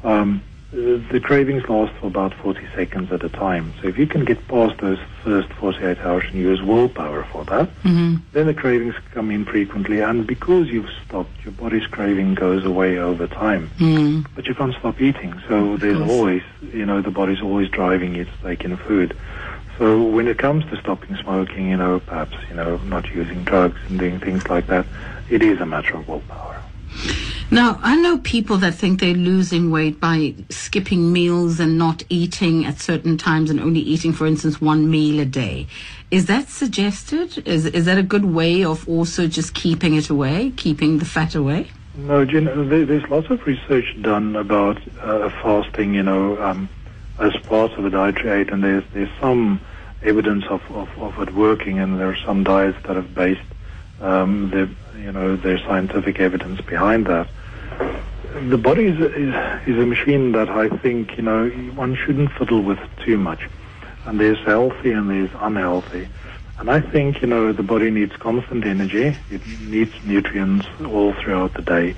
[0.02, 0.42] um,
[0.74, 3.72] the the cravings last for about 40 seconds at a time.
[3.80, 7.68] So if you can get past those first 48 hours and use willpower for that,
[7.82, 8.16] mm-hmm.
[8.32, 10.00] then the cravings come in frequently.
[10.00, 13.70] And because you've stopped, your body's craving goes away over time.
[13.78, 14.26] Mm.
[14.34, 15.40] But you can't stop eating.
[15.48, 19.16] So there's always, you know, the body's always driving you to take in food.
[19.78, 23.78] So when it comes to stopping smoking, you know, perhaps, you know, not using drugs
[23.88, 24.86] and doing things like that,
[25.30, 26.62] it is a matter of willpower.
[27.50, 32.64] Now, I know people that think they're losing weight by skipping meals and not eating
[32.64, 35.66] at certain times and only eating, for instance, one meal a day.
[36.10, 37.46] Is that suggested?
[37.46, 41.34] Is, is that a good way of also just keeping it away, keeping the fat
[41.34, 41.70] away?
[41.96, 46.68] No, Jen, there's lots of research done about uh, fasting, you know, um,
[47.20, 49.60] as part of a dietary aid, and there's there's some
[50.02, 53.40] evidence of, of, of it working, and there are some diets that have based,
[54.00, 54.68] um, the,
[55.04, 57.28] you know, there's scientific evidence behind that.
[58.48, 59.34] The body is, a- is
[59.68, 63.48] is a machine that I think you know one shouldn't fiddle with too much,
[64.06, 66.08] and there's healthy and there's unhealthy.
[66.56, 69.16] And I think, you know, the body needs constant energy.
[69.28, 71.96] It needs nutrients all throughout the day.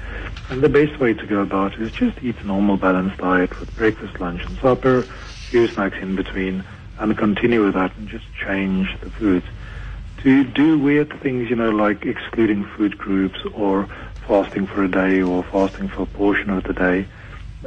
[0.48, 3.60] And the best way to go about it is just eat a normal balanced diet
[3.60, 5.06] with breakfast, lunch, and supper,
[5.50, 6.64] few snacks in between,
[6.98, 9.44] and continue with that and just change the foods.
[10.26, 13.88] To do weird things, you know, like excluding food groups or
[14.26, 17.06] fasting for a day or fasting for a portion of the day,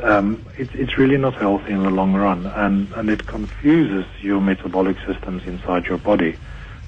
[0.04, 4.42] um, it's it's really not healthy in the long run, and, and it confuses your
[4.42, 6.36] metabolic systems inside your body.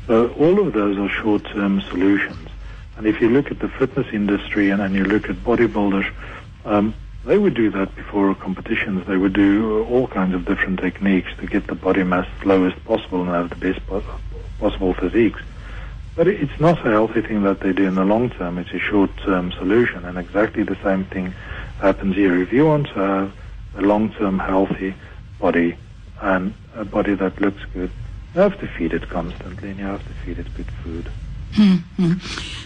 [0.07, 2.49] So all of those are short-term solutions.
[2.97, 6.11] And if you look at the fitness industry and, and you look at bodybuilders,
[6.65, 9.07] um, they would do that before competitions.
[9.07, 12.65] They would do all kinds of different techniques to get the body mass as low
[12.65, 13.79] as possible and have the best
[14.59, 15.41] possible physiques.
[16.15, 18.57] But it's not a healthy thing that they do in the long term.
[18.57, 21.33] It's a short-term solution, and exactly the same thing
[21.79, 22.39] happens here.
[22.41, 23.33] If you want to have
[23.77, 24.93] a long-term healthy
[25.39, 25.77] body
[26.21, 27.91] and a body that looks good,
[28.35, 31.09] you have to feed it constantly, and you have to feed it good food.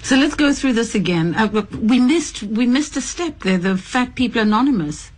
[0.03, 1.33] So let's go through this again.
[1.35, 3.57] Uh, we missed we missed a step there.
[3.57, 5.11] The Fat People Anonymous.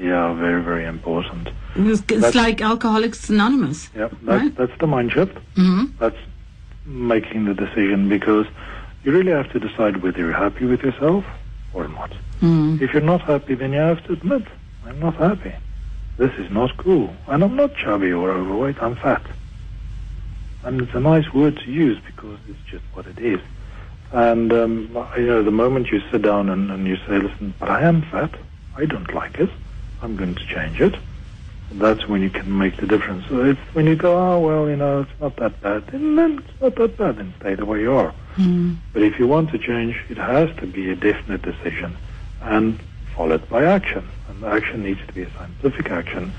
[0.00, 1.48] Yeah, very, very important.
[1.76, 3.90] It it's That's- like Alcoholics Anonymous.
[3.94, 4.56] Yeah, that, Right.
[4.56, 5.36] that's the mind shift.
[5.56, 6.16] hmm That's
[6.86, 8.46] making the decision because
[9.02, 11.24] you really have to decide whether you're happy with yourself
[11.72, 12.12] or not.
[12.40, 12.80] Mm.
[12.80, 14.42] If you're not happy, then you have to admit,
[14.84, 15.54] I'm not happy.
[16.16, 17.14] This is not cool.
[17.26, 19.24] And I'm not chubby or overweight, I'm fat.
[20.62, 23.40] And it's a nice word to use because it's just what it is.
[24.12, 27.68] And, um, you know, the moment you sit down and, and you say, listen, but
[27.68, 28.32] I am fat,
[28.76, 29.50] I don't like it,
[30.02, 30.94] I'm going to change it,
[31.72, 33.26] that's when you can make the difference.
[33.28, 36.38] So it's when you go, oh, well, you know, it's not that bad, then, then
[36.38, 38.14] it's not that bad, then stay the way you are.
[38.36, 38.76] Mm.
[38.92, 41.96] But if you want to change, it has to be a definite decision
[42.42, 42.78] and
[43.14, 44.08] followed by action.
[44.28, 46.32] And the action needs to be a scientific action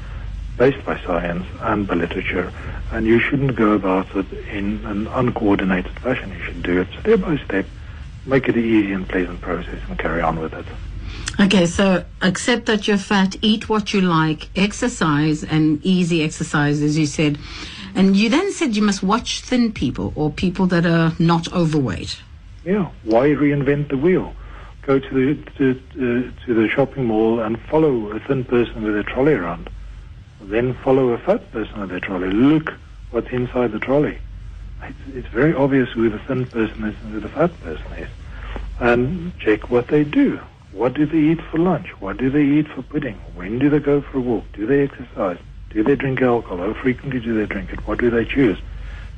[0.57, 2.51] based by science and by literature.
[2.91, 6.31] And you shouldn't go about it in an uncoordinated fashion.
[6.31, 7.65] You should do it step by step,
[8.25, 10.65] make it an easy and pleasant process, and carry on with it.
[11.37, 16.97] Okay, so accept that you're fat, eat what you like, exercise, and easy exercise, as
[16.97, 17.37] you said.
[17.93, 22.21] And you then said you must watch thin people or people that are not overweight.
[22.63, 24.33] Yeah, why reinvent the wheel?
[24.83, 28.95] Go to the to, uh, to the shopping mall and follow a thin person with
[28.95, 29.69] a trolley around.
[30.39, 32.29] Then follow a fat person with a trolley.
[32.29, 32.73] Look
[33.11, 34.19] what's inside the trolley.
[34.83, 38.09] It's, it's very obvious who the thin person is and who the fat person is.
[38.79, 40.39] And check what they do.
[40.75, 41.87] What do they eat for lunch?
[42.01, 43.15] What do they eat for pudding?
[43.33, 44.43] When do they go for a walk?
[44.53, 45.37] Do they exercise?
[45.69, 46.57] Do they drink alcohol?
[46.57, 47.79] How frequently do they drink it?
[47.87, 48.57] What do they choose?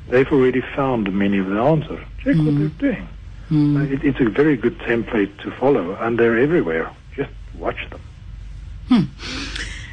[0.08, 2.04] They've already found many of the answers.
[2.22, 3.08] Check what they're doing.
[3.50, 6.90] Uh, It, it's a very good template to follow, and they're everywhere.
[7.16, 9.10] Just watch them.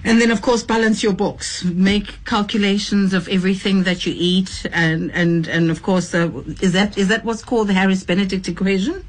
[0.03, 1.63] And then, of course, balance your books.
[1.63, 6.29] Make calculations of everything that you eat, and and and of course, uh,
[6.61, 9.03] is that is that what's called the Harris Benedict equation?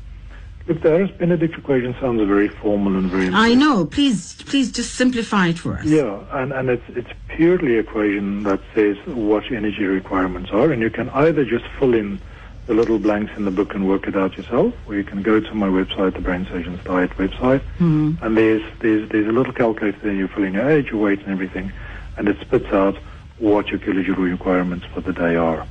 [0.68, 3.28] Look, the Harris Benedict equation sounds very formal and very.
[3.32, 3.84] I know.
[3.86, 5.84] Please, please just simplify it for us.
[5.84, 10.82] Yeah, and, and it's it's purely equation that says what your energy requirements are, and
[10.82, 12.20] you can either just fill in
[12.66, 15.38] the little blanks in the book and work it out yourself, or you can go
[15.38, 18.20] to my website, the Brain Surgeons Diet website, Mm.
[18.22, 20.12] and there's there's there's a little calculator there.
[20.14, 21.70] You fill in your age, your weight, and everything,
[22.16, 22.96] and it spits out
[23.38, 25.64] what your kilojoule requirements for the day are.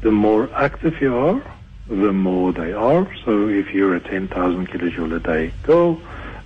[0.00, 1.40] The more active you are,
[1.88, 3.08] the more they are.
[3.24, 6.00] So if you're a 10,000 kilojoule a day girl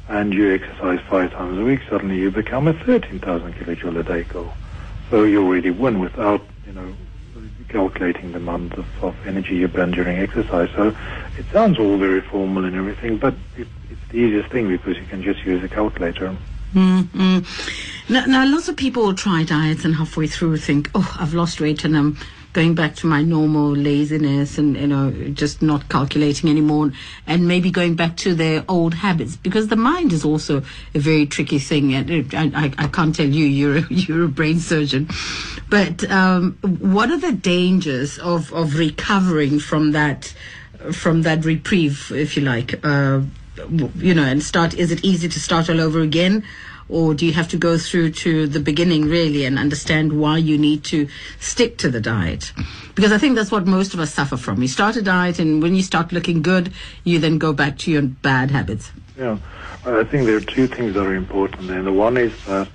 [0.08, 4.24] and you exercise five times a week, suddenly you become a 13,000 kilojoule a day
[4.24, 4.52] girl.
[5.10, 6.94] So you already win without, you know,
[7.68, 10.70] calculating the amount of, of energy you burn during exercise.
[10.74, 10.96] So
[11.36, 15.04] it sounds all very formal and everything, but it, it's the easiest thing because you
[15.06, 16.36] can just use a calculator.
[16.74, 18.12] Mm-hmm.
[18.12, 21.84] Now, now, lots of people try diets and halfway through think, oh, I've lost weight
[21.84, 22.18] and I'm
[22.58, 26.90] going back to my normal laziness and, you know, just not calculating anymore
[27.24, 30.60] and maybe going back to their old habits because the mind is also
[30.92, 31.94] a very tricky thing.
[31.94, 35.08] And I, I, can't tell you, you're, a- you're a brain surgeon.
[35.70, 40.34] But um, what are the dangers of, of recovering from that,
[40.90, 42.84] from that reprieve, if you like?
[42.84, 43.20] Uh,
[43.94, 46.42] you know, and start, is it easy to start all over again?
[46.88, 50.56] Or do you have to go through to the beginning really and understand why you
[50.56, 52.52] need to stick to the diet?
[52.94, 54.62] Because I think that's what most of us suffer from.
[54.62, 56.72] You start a diet and when you start looking good,
[57.04, 58.90] you then go back to your bad habits.
[59.18, 59.38] Yeah,
[59.84, 61.82] I think there are two things that are important there.
[61.82, 62.68] The one is that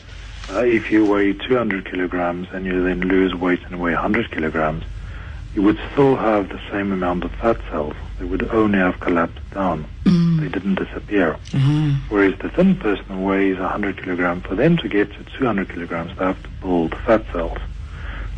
[0.50, 4.84] uh, if you weigh 200 kilograms and you then lose weight and weigh 100 kilograms,
[5.56, 7.96] you would still have the same amount of fat cells.
[8.20, 9.88] They would only have collapsed down.
[10.06, 11.38] They didn't disappear.
[12.10, 16.12] Whereas the thin person who weighs 100 kilograms, for them to get to 200 kilograms,
[16.18, 17.58] they have to build fat cells.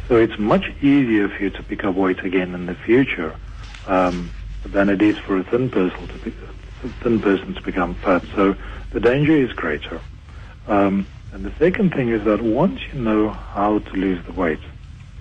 [0.07, 3.35] So it's much easier for you to pick up weight again in the future
[3.88, 4.31] um,
[4.63, 6.33] than it is for a thin person to
[6.83, 8.23] a thin person to become fat.
[8.35, 8.55] So
[8.91, 9.99] the danger is greater.
[10.67, 14.61] Um, and the second thing is that once you know how to lose the weight,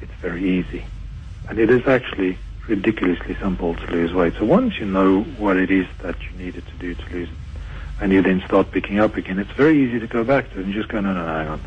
[0.00, 0.86] it's very easy.
[1.48, 4.35] And it is actually ridiculously simple to lose weight.
[4.38, 7.35] So once you know what it is that you needed to do to lose it,
[8.00, 10.64] and you then start picking up again, it's very easy to go back to it
[10.64, 11.61] and just go, no, no, no, hang on.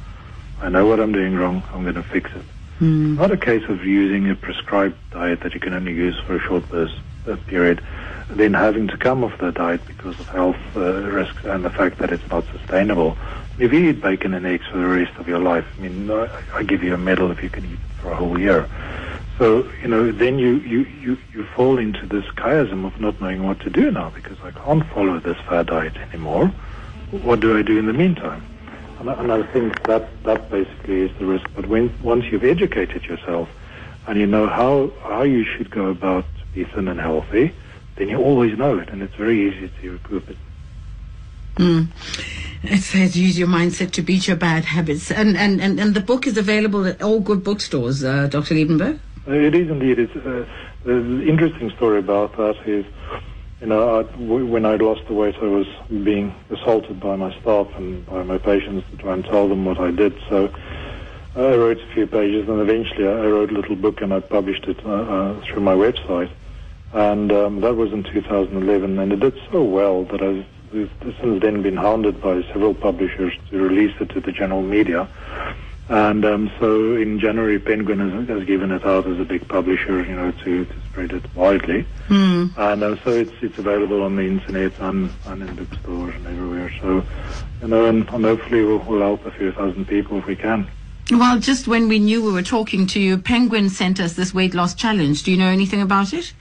[0.62, 1.64] I know what I'm doing wrong.
[1.72, 2.44] I'm going to fix it.
[2.80, 3.18] Mm.
[3.18, 6.40] Not a case of using a prescribed diet that you can only use for a
[6.40, 6.96] short burst,
[7.28, 7.82] uh, period,
[8.30, 11.98] then having to come off the diet because of health uh, risks and the fact
[12.00, 13.18] that it's not sustainable.
[13.58, 16.30] If you eat bacon and eggs for the rest of your life, I mean, I,
[16.54, 18.70] I give you a medal if you can eat it for a whole year.
[19.38, 23.43] So, you know, then you, you, you, you fall into this chiasm of not knowing
[23.43, 26.47] what to do now because I can't follow this fad diet anymore.
[27.12, 28.43] What do I do in the meantime?
[29.00, 31.47] And I, and I think that, that basically is the risk.
[31.56, 33.47] But when, once you've educated yourself
[34.08, 37.54] and you know how, how you should go about to be thin and healthy,
[37.95, 40.38] then you always know it and it's very easy to recoup it.
[41.58, 41.89] Mm.
[42.63, 45.12] It says use your mindset to beat your bad habits.
[45.12, 48.56] And, and, and, and the book is available at all good bookstores, uh, Dr.
[48.56, 49.00] Liebenberg?
[49.28, 50.00] Uh, It is indeed.
[50.00, 50.46] It's, uh,
[50.86, 52.86] the interesting story about that is,
[53.60, 55.68] you know, I, when I lost the weight, I was
[56.04, 59.80] being assaulted by my staff and by my patients to try and tell them what
[59.80, 60.16] I did.
[60.30, 60.50] So
[61.36, 64.66] I wrote a few pages, and eventually I wrote a little book and I published
[64.66, 66.32] it uh, uh, through my website.
[66.94, 71.62] And um, that was in 2011, and it did so well that I've since then
[71.62, 75.08] been hounded by several publishers to release it to the general media.
[75.89, 80.04] And um, so in January, Penguin has, has given it out as a big publisher,
[80.04, 81.86] you know, to, to spread it widely.
[82.10, 82.58] Mm.
[82.58, 86.71] And uh, so it's it's available on the internet and, and in bookstores and everywhere.
[86.82, 87.06] So,
[87.62, 90.67] you know, and, and hopefully we'll, we'll help a few thousand people if we can.
[91.10, 94.54] Well, just when we knew we were talking to you, Penguin sent us this weight
[94.54, 95.23] loss challenge.
[95.23, 96.34] Do you know anything about it?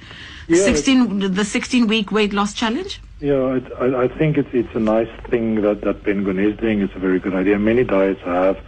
[0.48, 3.00] Yeah, 16, the 16 week weight loss challenge?
[3.20, 6.82] Yeah, it, I, I think it's it's a nice thing that that Penguin is doing.
[6.82, 7.58] It's a very good idea.
[7.58, 8.58] Many diets have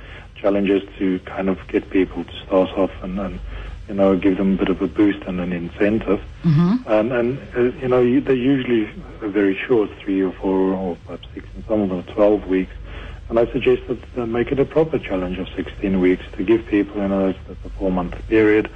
[0.41, 3.41] challenges to kind of get people to start off and, and
[3.89, 6.21] you know give them a bit of a boost and an incentive.
[6.43, 6.91] Mm-hmm.
[6.91, 8.91] And and uh, you know you, they're usually
[9.23, 12.73] a very short, three or four or perhaps six, and some of them twelve weeks.
[13.29, 16.65] And I suggest that uh, make it a proper challenge of 16 weeks to give
[16.67, 18.71] people, you know, that's a four-month period.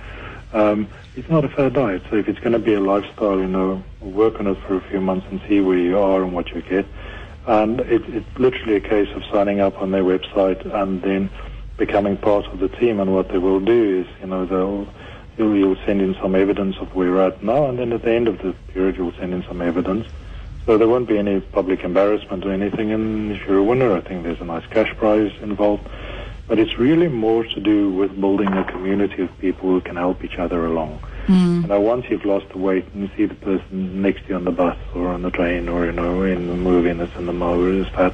[0.53, 3.47] Um, it's not a fair diet, so if it's going to be a lifestyle, you
[3.47, 6.51] know, work on it for a few months and see where you are and what
[6.51, 6.85] you get.
[7.47, 11.31] And it, it's literally a case of signing up on their website and then
[11.77, 13.01] becoming part of the team.
[13.01, 14.87] And what they will do is, you know, they'll
[15.37, 18.13] you'll, you'll send in some evidence of where you're at now, and then at the
[18.13, 20.07] end of the period, you'll send in some evidence.
[20.67, 22.93] So there won't be any public embarrassment or anything.
[22.93, 25.89] And if you're a winner, I think there's a nice cash prize involved.
[26.47, 30.23] But it's really more to do with building a community of people who can help
[30.23, 30.99] each other along.
[31.27, 31.63] Hmm.
[31.63, 34.35] You know, once you've lost the weight and you see the person next to you
[34.37, 37.09] on the bus or on the train or, you know, in the movie in the
[37.09, 38.13] cinema or is fat,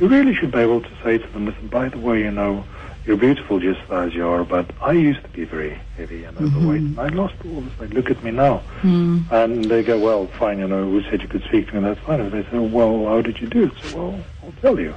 [0.00, 2.64] you really should be able to say to them, listen, by the way, you know,
[3.06, 6.80] you're beautiful just as you are, but I used to be very heavy and overweight.
[6.80, 7.94] And I lost all this weight.
[7.94, 8.62] Look at me now.
[8.82, 12.00] And they go, well, fine, you know, we said you could speak to me, that's
[12.00, 12.20] fine.
[12.20, 13.72] And they say, well, how did you do it?
[13.84, 14.94] So, well, I'll tell you.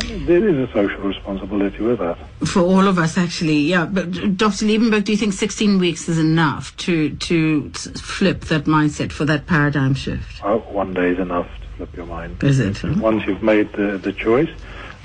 [0.00, 2.18] And there is a social responsibility with that.
[2.44, 3.86] For all of us, actually, yeah.
[3.86, 4.66] But Dr.
[4.66, 9.46] Liebenberg, do you think 16 weeks is enough to to flip that mindset for that
[9.46, 10.44] paradigm shift?
[10.44, 11.48] Uh, one day is enough
[11.94, 12.42] your mind.
[12.42, 12.82] Is it?
[12.84, 14.50] Once you've made the, the choice,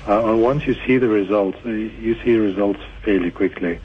[0.06, 3.78] uh, and once you see the results, uh, you see results fairly quickly.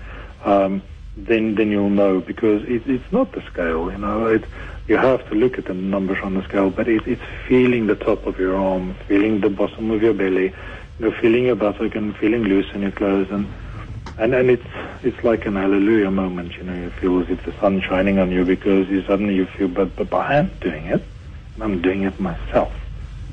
[0.44, 0.82] Um,
[1.16, 3.92] then then you'll know because it, it's not the scale.
[3.92, 4.44] You know, it,
[4.88, 7.96] you have to look at the numbers on the scale, but it, it's feeling the
[7.96, 10.54] top of your arm, feeling the bottom of your belly,
[11.00, 13.48] you know, feeling your buttock and feeling loose in your clothes and.
[14.20, 14.66] And and it's
[15.04, 16.74] it's like an hallelujah moment, you know.
[16.74, 19.96] You feel as if the sun's shining on you because you suddenly you feel, but
[19.96, 21.04] but I am doing it,
[21.60, 22.72] I'm doing it myself.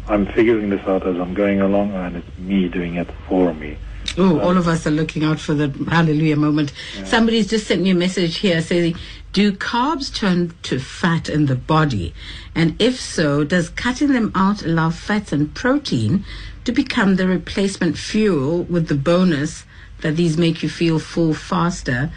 [0.08, 3.78] I'm figuring this out as I'm going along, and it's me doing it for me.
[4.16, 6.72] Oh, all of us are looking out for the hallelujah moment.
[7.04, 8.96] Somebody's just sent me a message here saying,
[9.32, 12.14] Do carbs turn to fat in the body?
[12.54, 16.24] And if so, does cutting them out allow fats and protein
[16.64, 19.64] to become the replacement fuel with the bonus
[20.02, 22.12] that these make you feel full faster,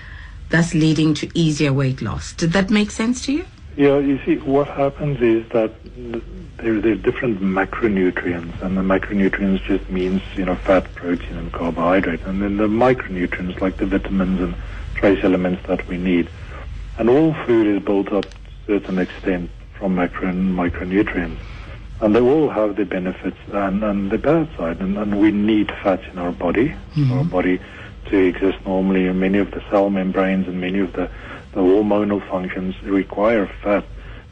[0.49, 2.33] thus leading to easier weight loss?
[2.33, 3.45] Did that make sense to you?
[3.77, 5.71] Yeah, you see, what happens is that
[6.57, 11.53] there, there are different macronutrients, and the macronutrients just means, you know, fat, protein, and
[11.53, 12.21] carbohydrate.
[12.21, 14.55] And then the micronutrients, like the vitamins and
[14.95, 16.27] trace elements that we need.
[16.97, 18.25] And all food is built up
[18.65, 21.37] to a certain extent from macro and micronutrients.
[22.01, 24.79] And they all have their benefits and, and the bad side.
[24.79, 27.59] And, and we need fat in our body, for our body
[28.07, 29.05] to exist normally.
[29.05, 31.11] And many of the cell membranes and many of the,
[31.57, 33.83] the hormonal functions require fat.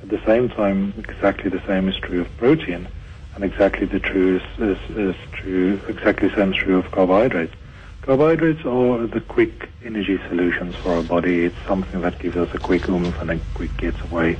[0.03, 2.87] At the same time, exactly the same is true of protein,
[3.33, 5.81] and exactly the true is, is, is true.
[5.87, 7.55] Exactly the same is true of carbohydrates.
[8.03, 11.45] Carbohydrates are the quick energy solutions for our body.
[11.45, 14.35] It's something that gives us a quick oomph and a quick getaway,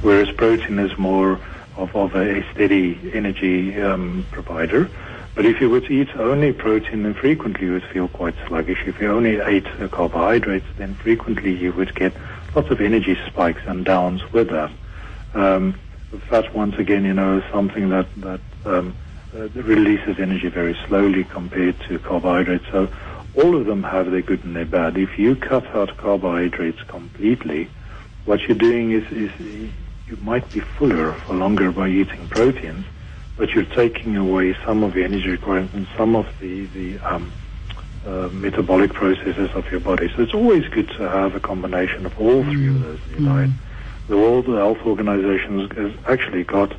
[0.00, 1.40] whereas protein is more
[1.76, 4.88] of, of a steady energy um, provider.
[5.34, 8.78] But if you were to eat only protein, then frequently you would feel quite sluggish.
[8.86, 12.14] If you only ate uh, carbohydrates, then frequently you would get
[12.54, 14.70] lots of energy spikes and downs with that.
[15.34, 15.78] Um,
[16.28, 18.96] fat, once again, you know, is something that that um,
[19.34, 22.64] uh, releases energy very slowly compared to carbohydrates.
[22.72, 22.88] So
[23.34, 24.98] all of them have their good and their bad.
[24.98, 27.70] If you cut out carbohydrates completely,
[28.24, 29.30] what you're doing is, is
[30.06, 32.84] you might be fuller for longer by eating proteins,
[33.40, 37.32] but you're taking away some of the energy requirements and some of the, the um,
[38.04, 40.12] uh, metabolic processes of your body.
[40.14, 43.34] So it's always good to have a combination of all three of those in your
[43.34, 43.50] diet.
[44.08, 46.76] The World Health Organization has actually got,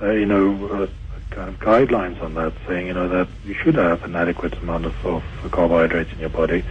[0.00, 0.86] uh, you know, uh,
[1.28, 4.86] kind of guidelines on that, saying, you know, that you should have an adequate amount
[4.86, 6.64] of, of carbohydrates in your body.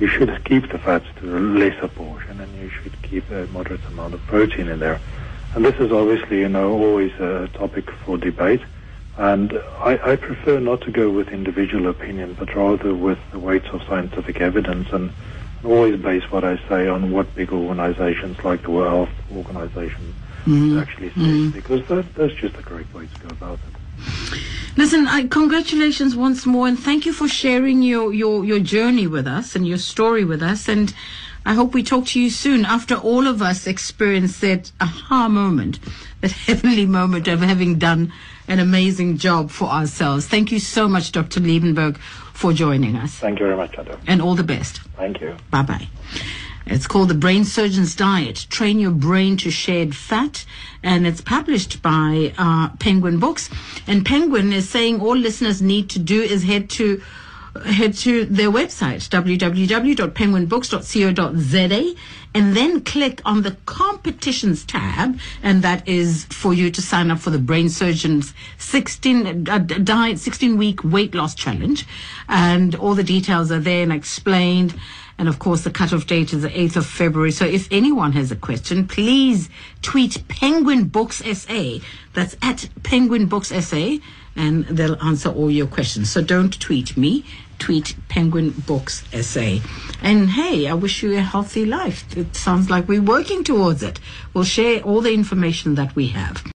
[0.00, 3.84] You should keep the fats to a lesser portion, and you should keep a moderate
[3.86, 4.98] amount of protein in there.
[5.54, 8.62] And this is obviously, you know, always a topic for debate.
[9.18, 13.68] And I, I prefer not to go with individual opinion, but rather with the weights
[13.68, 15.12] of scientific evidence and
[15.64, 20.78] always base what I say on what big organizations like the World Health Organization mm-hmm.
[20.78, 21.50] actually say, mm-hmm.
[21.50, 24.40] because that, that's just a great way to go about it.
[24.76, 29.26] Listen, I, congratulations once more, and thank you for sharing your, your, your journey with
[29.26, 30.68] us and your story with us.
[30.68, 30.94] And
[31.44, 35.78] I hope we talk to you soon after all of us experience that aha moment,
[36.20, 38.12] that heavenly moment of having done
[38.50, 40.26] an amazing job for ourselves.
[40.26, 41.40] Thank you so much, Dr.
[41.40, 41.96] Liebenberg,
[42.34, 43.98] for joining us, Thank you very much, Adam.
[44.06, 44.80] and all the best.
[44.96, 45.36] Thank you.
[45.50, 45.88] Bye bye.
[46.66, 50.44] It's called The Brain Surgeon's Diet Train Your Brain to Shed Fat.
[50.82, 53.50] And it's published by uh, Penguin Books.
[53.86, 57.02] And Penguin is saying all listeners need to do is head to
[57.64, 61.94] head to their website www.penguinbooks.co.za
[62.32, 67.18] and then click on the competitions tab and that is for you to sign up
[67.18, 71.84] for the brain surgeon's 16 uh, diet 16 week weight loss challenge
[72.28, 74.78] and all the details are there and explained
[75.20, 77.30] and of course, the cutoff date is the 8th of February.
[77.30, 79.50] So if anyone has a question, please
[79.82, 81.80] tweet Penguin Books SA.
[82.14, 83.98] That's at Penguin Books SA,
[84.36, 86.10] and they'll answer all your questions.
[86.10, 87.24] So don't tweet me,
[87.58, 89.58] tweet Penguin Books SA.
[90.02, 92.16] And hey, I wish you a healthy life.
[92.16, 94.00] It sounds like we're working towards it.
[94.32, 96.42] We'll share all the information that we have.